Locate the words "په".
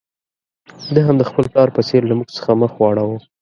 1.75-1.81